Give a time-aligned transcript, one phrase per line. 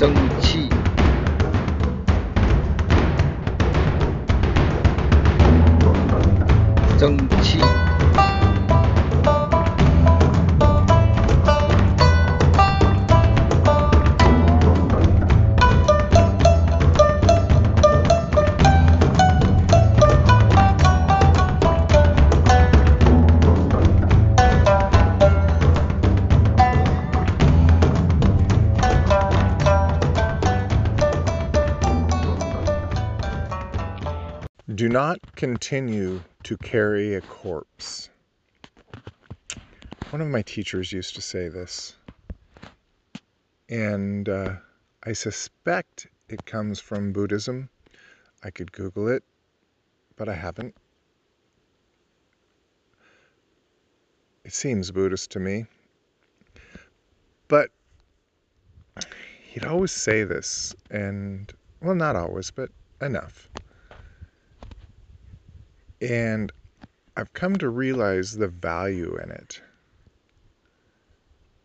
[0.00, 0.70] 蒸汽，
[6.98, 7.89] 蒸汽。
[34.74, 38.08] Do not continue to carry a corpse.
[40.10, 41.96] One of my teachers used to say this,
[43.68, 44.56] and uh,
[45.02, 47.68] I suspect it comes from Buddhism.
[48.44, 49.24] I could Google it,
[50.14, 50.76] but I haven't.
[54.44, 55.66] It seems Buddhist to me.
[57.48, 57.70] But
[59.42, 63.49] he'd always say this, and, well, not always, but enough.
[66.00, 66.52] And
[67.16, 69.60] I've come to realize the value in it.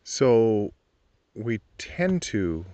[0.03, 0.71] So
[1.33, 2.65] we tend to,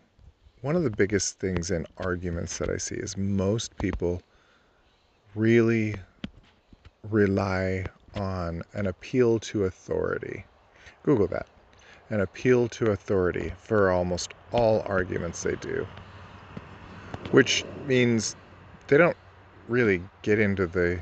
[0.61, 4.21] one of the biggest things in arguments that I see is most people
[5.35, 5.95] really
[7.09, 10.45] rely on an appeal to authority.
[11.03, 11.47] Google that.
[12.09, 15.87] An appeal to authority for almost all arguments they do.
[17.31, 18.35] Which means
[18.87, 19.17] they don't
[19.69, 20.99] really get into the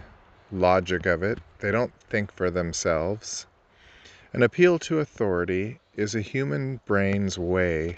[0.52, 1.40] logic of it.
[1.60, 3.46] They don't think for themselves.
[4.34, 7.98] An appeal to authority is a human brain's way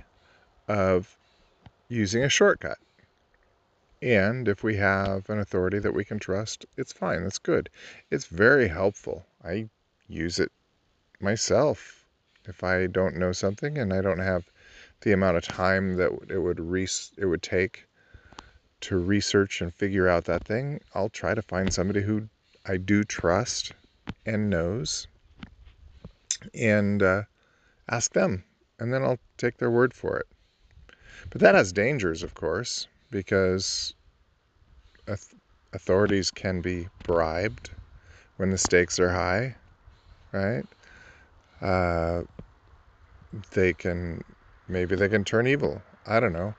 [0.68, 1.18] of
[1.88, 2.78] using a shortcut.
[4.02, 7.24] And if we have an authority that we can trust, it's fine.
[7.24, 7.70] That's good.
[8.10, 9.26] It's very helpful.
[9.44, 9.70] I
[10.08, 10.52] use it
[11.20, 12.06] myself.
[12.46, 14.50] If I don't know something and I don't have
[15.02, 17.86] the amount of time that it would it would take
[18.82, 22.30] to research and figure out that thing, I'll try to find somebody who
[22.66, 23.74] I do trust
[24.26, 25.08] and knows
[26.54, 27.24] and uh,
[27.90, 28.44] ask them.
[28.80, 30.28] And then I'll take their word for it.
[31.30, 33.94] But that has dangers, of course, because
[35.74, 37.72] authorities can be bribed
[38.38, 39.56] when the stakes are high,
[40.32, 40.66] right?
[41.62, 42.24] Uh,
[43.52, 44.24] they can,
[44.68, 45.82] maybe they can turn evil.
[46.06, 46.56] I don't know.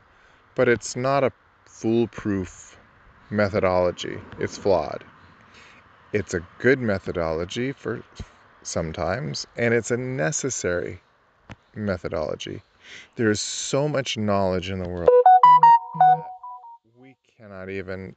[0.54, 1.32] But it's not a
[1.66, 2.78] foolproof
[3.30, 5.04] methodology, it's flawed
[6.12, 8.02] it's a good methodology for
[8.62, 11.00] sometimes, and it's a necessary
[11.74, 12.62] methodology.
[13.16, 15.08] There is so much knowledge in the world
[16.00, 16.24] that
[16.98, 18.14] we cannot even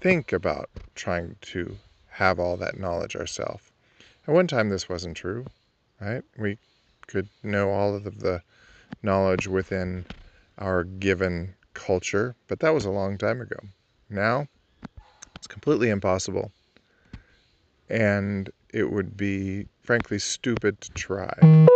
[0.00, 1.76] think about trying to
[2.10, 3.70] have all that knowledge ourselves.
[4.26, 5.46] At one time, this wasn't true,
[6.00, 6.22] right?
[6.36, 6.58] We
[7.06, 8.42] could know all of the
[9.04, 10.04] knowledge within
[10.58, 13.58] our given culture, but that was a long time ago.
[14.10, 14.48] Now,
[15.36, 16.50] it's completely impossible
[17.88, 21.34] and it would be frankly stupid to try.
[21.42, 21.68] Okay.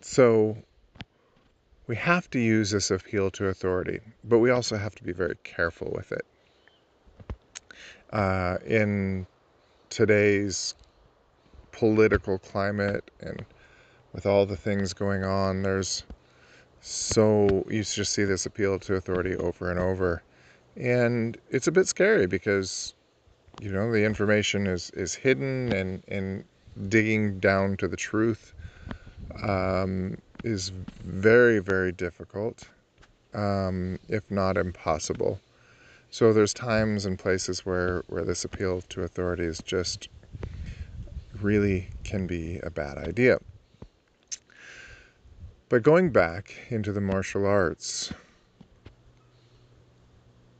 [0.00, 0.56] So
[1.86, 5.36] we have to use this appeal to authority, but we also have to be very
[5.42, 6.24] careful with it.
[8.12, 9.26] Uh, in
[9.88, 10.74] today's
[11.72, 13.44] political climate and
[14.12, 16.04] with all the things going on, there's
[16.82, 20.22] so you just see this appeal to authority over and over.
[20.76, 22.94] And it's a bit scary because,
[23.60, 26.44] you know, the information is, is hidden and, and
[26.88, 28.52] digging down to the truth
[29.44, 30.72] um, is
[31.04, 32.68] very, very difficult,
[33.32, 35.38] um, if not impossible.
[36.10, 40.08] So there's times and places where, where this appeal to authority is just
[41.40, 43.38] really can be a bad idea.
[45.72, 48.12] But going back into the martial arts,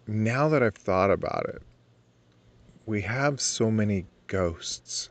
[0.06, 1.60] now that I've thought about it,
[2.86, 5.10] we have so many ghosts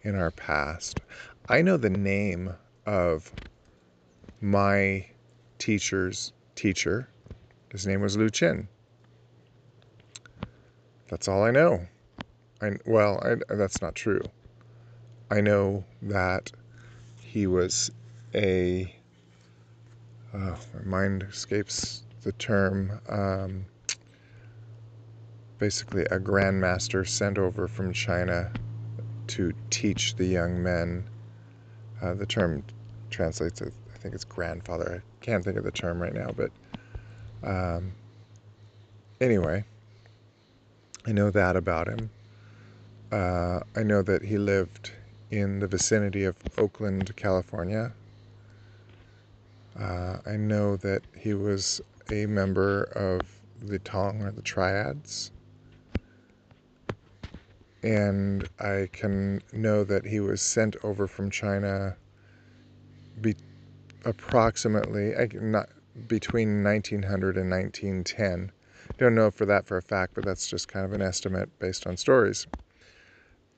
[0.00, 1.02] in our past.
[1.46, 2.54] I know the name
[2.86, 3.34] of
[4.40, 5.04] my
[5.58, 7.10] teacher's teacher.
[7.70, 8.66] His name was Lu Chin.
[11.10, 11.86] That's all I know.
[12.62, 14.30] I, well, I, that's not true.
[15.30, 16.50] I know that
[17.20, 17.90] he was
[18.34, 18.94] a
[20.34, 23.00] uh, my mind escapes the term.
[23.08, 23.64] Um,
[25.58, 28.50] basically, a grandmaster sent over from China
[29.28, 31.04] to teach the young men.
[32.02, 32.62] Uh, the term
[33.10, 35.02] translates, I think it's grandfather.
[35.02, 36.50] I can't think of the term right now, but
[37.42, 37.92] um,
[39.20, 39.64] anyway,
[41.06, 42.10] I know that about him.
[43.10, 44.92] Uh, I know that he lived
[45.30, 47.92] in the vicinity of Oakland, California.
[49.80, 51.80] Uh, I know that he was
[52.10, 53.28] a member of
[53.60, 55.30] the Tong or the Triads.
[57.82, 61.96] And I can know that he was sent over from China
[63.20, 63.36] be,
[64.04, 65.68] approximately not
[66.08, 68.52] between 1900 and 1910.
[68.98, 71.86] Don't know for that for a fact, but that's just kind of an estimate based
[71.86, 72.48] on stories.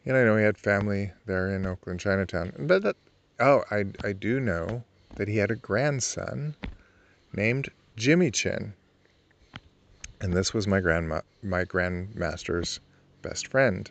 [0.05, 2.53] And I know he had family there in Oakland, Chinatown.
[2.59, 2.97] But that,
[3.39, 4.85] oh, I, I do know
[5.21, 6.57] that he had a grandson
[7.35, 8.73] named Jimmy Chin.
[10.23, 12.81] And this was my grandma, my grandmaster's
[13.21, 13.91] best friend,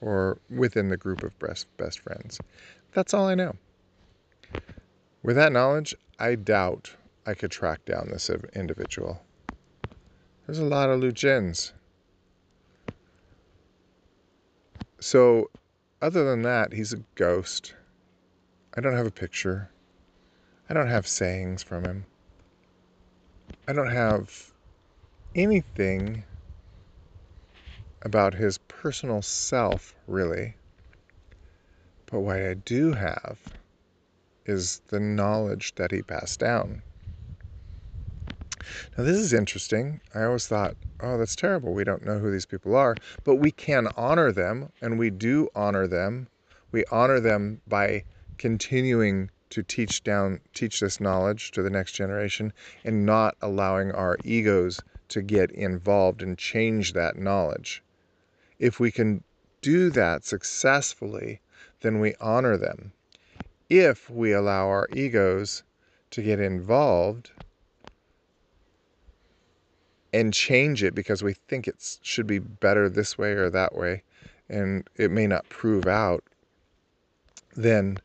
[0.00, 2.40] or within the group of best, best friends.
[2.94, 3.56] That's all I know.
[5.22, 6.96] With that knowledge, I doubt
[7.26, 9.22] I could track down this individual.
[10.46, 11.74] There's a lot of Lu Jins.
[14.98, 15.50] So,
[16.00, 17.74] other than that, he's a ghost.
[18.74, 19.68] I don't have a picture.
[20.68, 22.06] I don't have sayings from him.
[23.68, 24.52] I don't have
[25.34, 26.24] anything
[28.02, 30.54] about his personal self, really.
[32.10, 33.38] But what I do have
[34.46, 36.82] is the knowledge that he passed down.
[38.96, 40.00] Now, this is interesting.
[40.14, 41.74] I always thought, oh, that's terrible.
[41.74, 45.48] We don't know who these people are, but we can honor them, and we do
[45.54, 46.28] honor them.
[46.72, 48.04] We honor them by
[48.38, 52.52] continuing to teach down teach this knowledge to the next generation
[52.84, 57.82] and not allowing our egos to get involved and change that knowledge.
[58.58, 59.22] If we can
[59.62, 61.40] do that successfully,
[61.82, 62.92] then we honor them
[63.70, 65.62] if we allow our egos
[66.10, 67.30] to get involved
[70.12, 74.02] and change it because we think it should be better this way or that way,
[74.48, 76.22] and it may not prove out,
[77.56, 77.98] then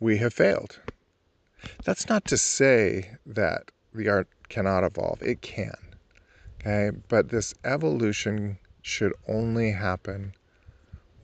[0.00, 0.78] we have failed.
[1.84, 5.76] That's not to say that the art cannot evolve, it can.
[6.60, 10.34] Okay, but this evolution should only happen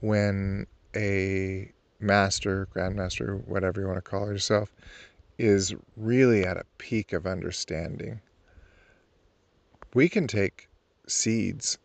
[0.01, 4.73] when a master, grandmaster, whatever you want to call yourself,
[5.37, 8.21] is really at a peak of understanding.
[9.93, 10.67] We can take
[11.07, 11.77] seeds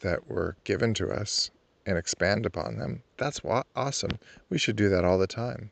[0.00, 1.50] that were given to us
[1.86, 3.02] and expand upon them.
[3.16, 3.40] That's
[3.76, 4.18] awesome.
[4.48, 5.70] We should do that all the time.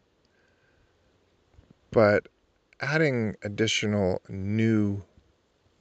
[1.91, 2.29] But
[2.81, 5.03] adding additional new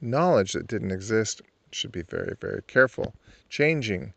[0.00, 1.42] knowledge that didn't exist
[1.72, 3.14] should be very, very careful.
[3.48, 4.12] Changing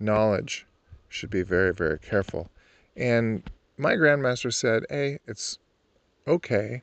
[0.00, 0.66] knowledge
[1.08, 2.50] should be very, very careful.
[2.96, 5.58] And my grandmaster said, hey, it's
[6.26, 6.82] okay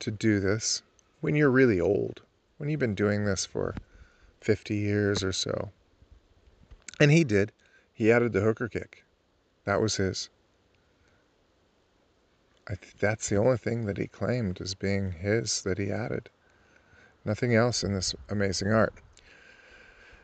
[0.00, 0.82] to do this
[1.20, 2.22] when you're really old,
[2.58, 3.74] when you've been doing this for
[4.40, 5.70] 50 years or so.
[7.00, 7.52] And he did.
[7.92, 9.04] He added the hooker kick.
[9.64, 10.28] That was his.
[13.00, 16.28] That's the only thing that he claimed as being his that he added.
[17.24, 18.94] Nothing else in this amazing art.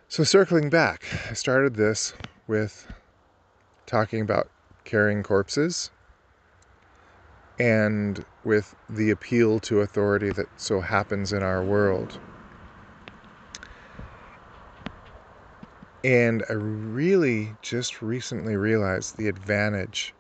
[0.08, 2.12] So, circling back, I started this
[2.46, 2.86] with
[3.86, 4.50] talking about
[4.84, 5.90] carrying corpses
[7.58, 12.18] and with the appeal to authority that so happens in our world.
[16.02, 20.12] And I really just recently realized the advantage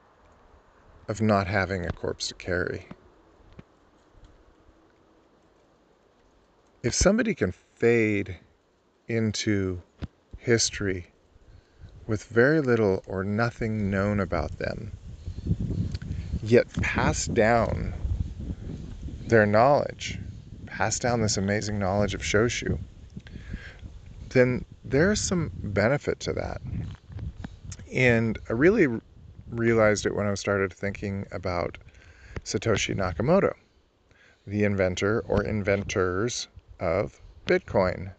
[1.08, 2.86] of not having a corpse to carry.
[6.82, 8.38] If somebody can fade
[9.08, 9.82] into
[10.36, 11.06] history
[12.06, 14.92] with very little or nothing known about them,
[16.42, 17.94] yet pass down
[19.26, 20.18] their knowledge,
[20.66, 22.78] pass down this amazing knowledge of Shoshu,
[24.30, 26.60] then there's some benefit to that.
[27.92, 29.00] And I really
[29.48, 31.78] realized it when I started thinking about
[32.44, 33.54] Satoshi Nakamoto,
[34.46, 36.48] the inventor or inventors
[36.80, 38.14] of Bitcoin.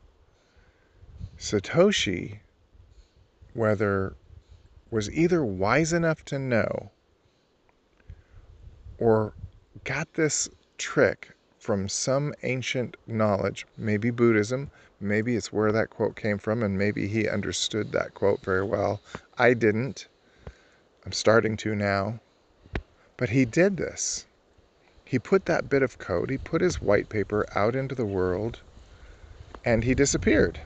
[1.37, 2.39] Satoshi
[3.53, 4.15] whether
[4.91, 6.91] was either wise enough to know
[8.97, 9.33] or
[9.83, 16.37] got this trick from some ancient knowledge, maybe Buddhism, maybe it's where that quote came
[16.37, 19.01] from, and maybe he understood that quote very well.
[19.37, 20.07] I didn't.
[21.05, 22.19] I'm starting to now.
[23.17, 24.25] But he did this.
[25.05, 28.61] He put that bit of code, he put his white paper out into the world,
[29.63, 30.59] and he disappeared.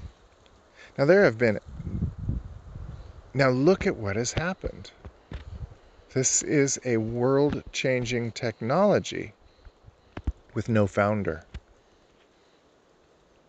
[0.97, 1.59] Now, there have been
[3.33, 4.91] now look at what has happened.
[6.13, 9.33] This is a world changing technology
[10.55, 11.43] with no founder.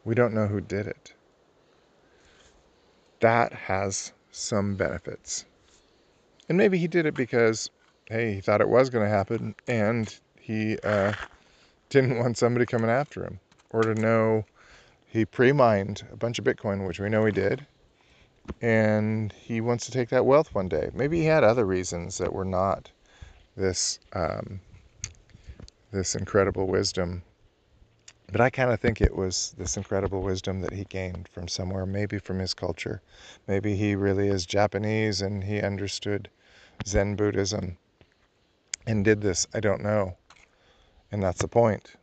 [0.05, 1.15] We don't know who did it.
[3.21, 5.45] That has some benefits.
[6.51, 7.71] And maybe he did it because
[8.07, 11.13] hey, he thought it was going to happen, and he uh,
[11.91, 13.39] didn't want somebody coming after him,
[13.71, 14.45] or to know
[15.07, 17.65] he pre-mined a bunch of Bitcoin, which we know he did,
[18.61, 20.91] and he wants to take that wealth one day.
[20.93, 22.91] Maybe he had other reasons that were not
[23.57, 24.61] this um,
[25.93, 27.23] this incredible wisdom.
[28.33, 31.87] But I kind of think it was this incredible wisdom that he gained from somewhere,
[31.87, 33.03] maybe from his culture.
[33.47, 36.29] Maybe he really is Japanese and he understood
[36.87, 37.77] Zen Buddhism
[38.87, 39.47] and did this.
[39.55, 40.17] I don't know.
[41.13, 41.97] And that's the point.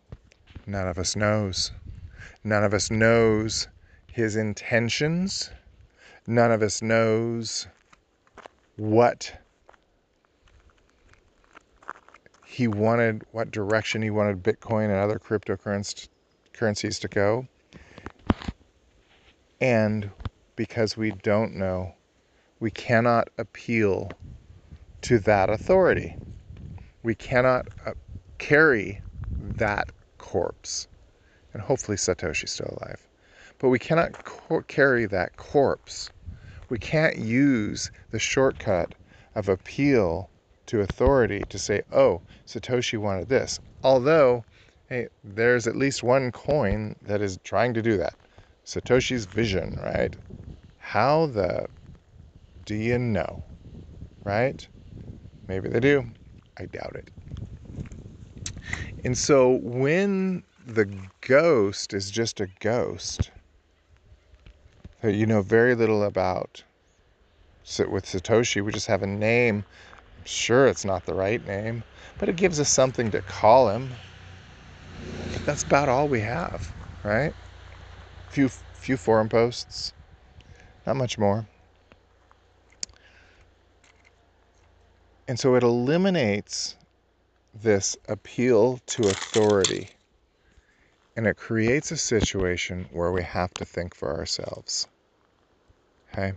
[0.65, 1.71] None of us knows.
[2.43, 3.67] None of us knows
[4.11, 5.49] his intentions.
[6.25, 7.67] None of us knows
[8.75, 9.33] what
[12.45, 17.47] he wanted, what direction he wanted Bitcoin and other cryptocurrencies to go.
[19.59, 20.11] And
[20.55, 21.93] because we don't know,
[22.59, 24.11] we cannot appeal
[25.07, 26.17] to that authority.
[27.01, 27.93] We cannot uh,
[28.39, 28.99] carry
[29.39, 30.89] that corpse.
[31.53, 33.07] And hopefully Satoshi's still alive.
[33.57, 36.09] But we cannot co- carry that corpse.
[36.67, 38.95] We can't use the shortcut
[39.33, 40.29] of appeal
[40.65, 43.61] to authority to say, oh, Satoshi wanted this.
[43.81, 44.43] Although,
[44.89, 48.15] hey, there's at least one coin that is trying to do that.
[48.65, 50.17] Satoshi's vision, right?
[50.75, 51.67] How the
[52.65, 53.43] do you know?
[54.25, 54.67] Right?
[55.47, 56.05] Maybe they do.
[56.57, 57.09] I doubt it.
[59.03, 60.89] And so when the
[61.21, 63.31] ghost is just a ghost
[65.01, 66.63] that you know very little about,
[67.63, 69.63] sit with Satoshi, we just have a name
[70.27, 71.85] Sure, it's not the right name,
[72.19, 73.93] but it gives us something to call him.
[75.31, 76.73] But that's about all we have,
[77.05, 77.33] right?
[78.29, 79.93] Few few forum posts,
[80.85, 81.47] not much more.
[85.27, 86.75] And so it eliminates
[87.53, 89.89] this appeal to authority.
[91.15, 94.87] And it creates a situation where we have to think for ourselves.
[96.11, 96.33] Okay?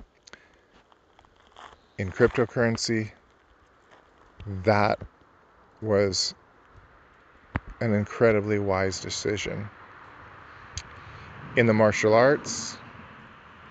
[1.99, 3.13] In cryptocurrency,
[4.65, 4.99] that
[5.83, 6.35] was
[7.81, 9.69] an incredibly wise decision.
[11.57, 12.77] In the martial arts,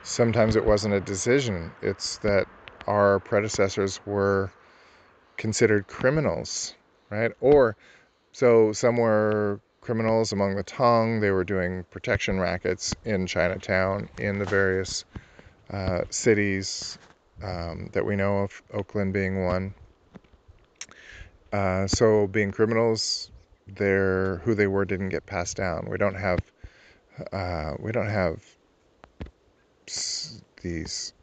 [0.03, 2.45] sometimes it wasn't a decision, it's that
[2.87, 4.51] our predecessors were
[5.39, 6.75] considered criminals,
[7.09, 7.31] right?
[7.39, 7.75] Or
[8.33, 14.37] so some were criminals among the Tong, they were doing protection rackets in Chinatown, in
[14.37, 15.05] the various
[15.71, 16.99] uh, cities
[17.41, 19.73] um, that we know of, Oakland being one.
[21.51, 23.31] Uh, so being criminals,
[23.65, 25.87] their who they were didn't get passed down.
[25.89, 26.39] We don't have
[27.31, 28.43] uh, we don't have
[30.61, 31.13] these.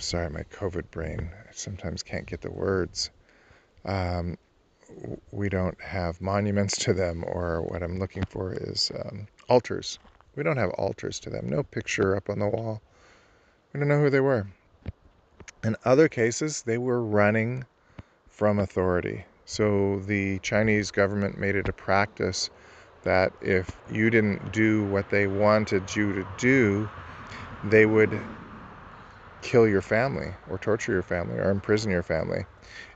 [0.00, 3.10] Sorry, my COVID brain I sometimes can't get the words.
[3.84, 4.38] Um,
[5.30, 9.98] we don't have monuments to them, or what I'm looking for is um, altars.
[10.36, 11.50] We don't have altars to them.
[11.50, 12.80] No picture up on the wall.
[13.72, 14.46] We don't know who they were.
[15.62, 17.66] In other cases, they were running
[18.26, 19.26] from authority.
[19.44, 22.48] So the Chinese government made it a practice
[23.02, 26.88] that if you didn't do what they wanted you to do,
[27.64, 28.18] they would
[29.42, 32.46] kill your family or torture your family or imprison your family.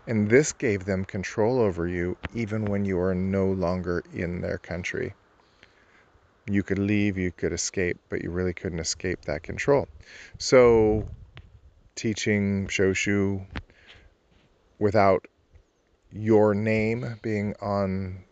[0.07, 4.59] And this gave them control over you even when you are no longer in their
[4.59, 5.15] country.
[6.47, 9.89] You could leave, you could escape, but you really couldn't escape that control.
[10.39, 11.09] So,
[11.97, 13.47] teaching Shoshu
[14.79, 15.27] without
[16.11, 18.25] your name being on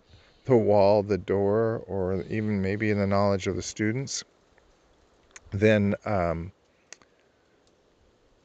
[0.45, 4.25] the wall, the door, or even maybe in the knowledge of the students,
[5.53, 6.53] then um,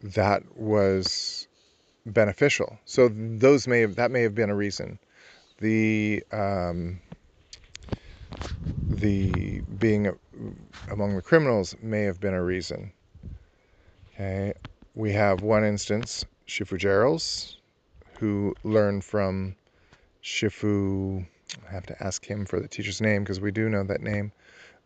[0.01, 1.47] that was
[2.05, 2.79] beneficial.
[2.85, 4.99] So those may have that may have been a reason.
[5.59, 7.01] The um,
[8.89, 10.11] the being
[10.89, 12.93] among the criminals may have been a reason.
[14.13, 14.53] Okay,
[14.95, 17.57] we have one instance, Shifu Jarls,
[18.19, 19.55] who learned from
[20.23, 21.27] Shifu.
[21.67, 24.31] I have to ask him for the teacher's name because we do know that name,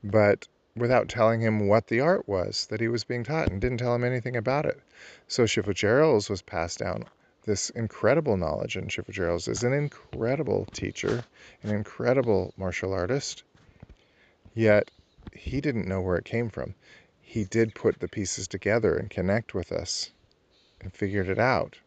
[0.04, 3.80] but without telling him what the art was that he was being taught and didn't
[3.80, 4.80] tell him anything about it.
[5.28, 7.06] So Shifu Jarls was passed down
[7.44, 11.24] this incredible knowledge, and Shifu Jarls is an incredible teacher,
[11.64, 13.44] an incredible martial artist,
[14.54, 14.92] yet
[15.34, 16.76] he didn't know where it came from.
[17.20, 20.12] He did put the pieces together and connect with us
[20.82, 21.80] and figured it out.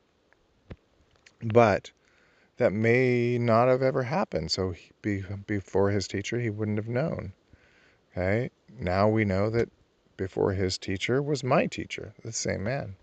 [1.43, 1.91] But
[2.57, 4.51] that may not have ever happened.
[4.51, 7.33] So he, be, before his teacher, he wouldn't have known.
[8.17, 8.51] Okay.
[8.79, 9.69] Now we know that
[10.17, 12.95] before his teacher was my teacher, the same man.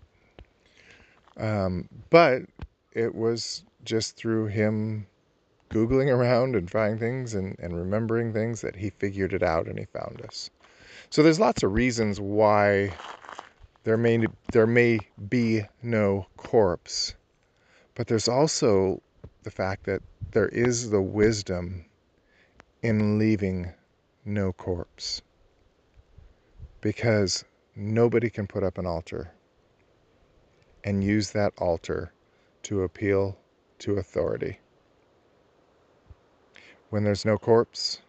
[1.36, 2.42] Um, but
[2.92, 5.06] it was just through him
[5.70, 9.78] Googling around and trying things and, and remembering things that he figured it out and
[9.78, 10.50] he found us.
[11.10, 12.94] So there's lots of reasons why
[13.84, 17.14] there may there may be no corpse,
[17.94, 19.02] but there's also
[19.42, 21.84] the fact that there is the wisdom
[22.82, 23.72] in leaving
[24.24, 25.22] no corpse.
[26.80, 27.44] Because
[27.76, 29.32] nobody can put up an altar
[30.84, 32.12] and use that altar
[32.64, 33.36] to appeal
[33.78, 34.58] to authority.
[36.90, 38.00] When there's no corpse,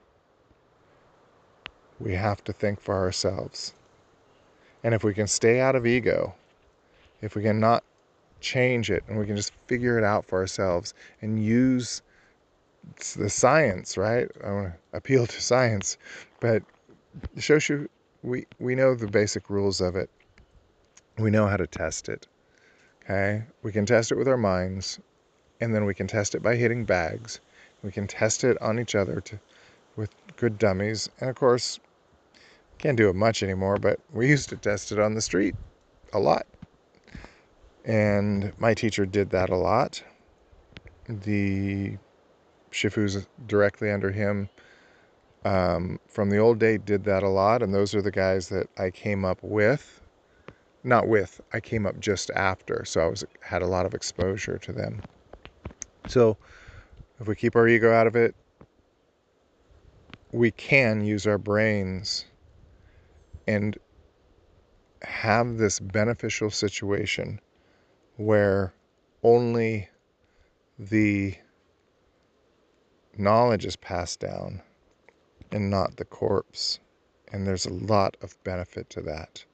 [1.99, 3.73] we have to think for ourselves.
[4.83, 6.35] And if we can stay out of ego,
[7.21, 7.83] if we can not
[8.41, 12.01] change it and we can just figure it out for ourselves and use
[13.17, 14.29] the science, right?
[14.43, 15.97] I want to appeal to science,
[16.39, 16.63] but
[17.37, 17.87] Shoshu,
[18.23, 20.09] we, we know the basic rules of it.
[21.17, 22.27] We know how to test it.
[23.03, 23.43] Okay?
[23.61, 24.99] We can test it with our minds,
[25.61, 27.39] and then we can test it by hitting bags.
[27.83, 29.39] We can test it on each other to,
[29.95, 31.09] with good dummies.
[31.19, 31.79] And of course,
[32.77, 35.55] can't do it much anymore, but we used to test it on the street
[36.13, 36.45] a lot.
[37.85, 40.01] And my teacher did that a lot.
[41.07, 41.97] The
[42.73, 44.49] Shifus directly under him
[45.45, 47.61] um, from the old day did that a lot.
[47.61, 50.01] And those are the guys that I came up with.
[50.83, 52.83] Not with, I came up just after.
[52.83, 55.01] So I was had a lot of exposure to them.
[56.07, 56.37] So
[57.19, 58.35] if we keep our ego out of it,
[60.33, 62.25] we can use our brains
[63.47, 63.77] and
[65.03, 67.39] have this beneficial situation
[68.17, 68.73] where
[69.21, 69.89] only
[70.79, 71.35] the
[73.17, 74.61] knowledge is passed down
[75.51, 76.79] and not the corpse.
[77.31, 79.45] And there's a lot of benefit to that.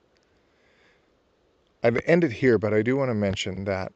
[1.81, 3.93] I've ended here, but I do want to mention that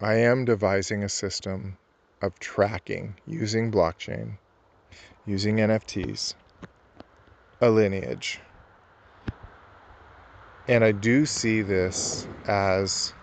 [0.00, 1.78] I am devising a system
[2.20, 4.38] of tracking using blockchain,
[5.24, 6.34] using NFTs,
[7.60, 8.40] a lineage.
[10.68, 13.14] And I do see this as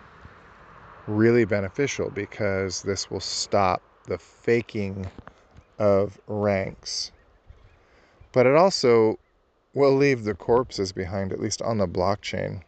[1.06, 5.06] really beneficial because this will stop the faking
[5.78, 7.12] of ranks.
[8.32, 9.18] But it also
[9.74, 12.62] will leave the corpses behind, at least on the blockchain.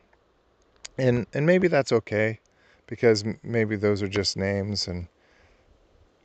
[0.99, 2.41] And, and maybe that's okay
[2.87, 5.09] because maybe those are just names and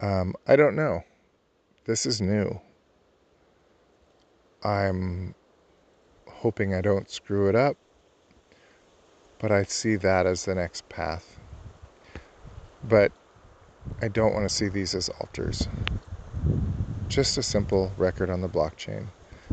[0.02, 1.04] um, I don't know.
[1.86, 2.60] This is new.
[4.64, 5.36] I'm
[6.28, 7.78] hoping I don't screw it up,
[9.40, 11.40] but I see that as the next path.
[12.84, 13.12] But
[14.02, 15.68] I don't want to see these as altars.
[17.10, 19.08] Just a simple record on the blockchain,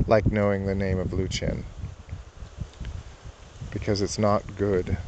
[0.07, 1.64] like knowing the name of Lu Chen.
[3.70, 4.98] Because it's not good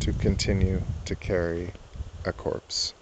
[0.00, 1.72] to continue to carry
[2.24, 2.94] a corpse.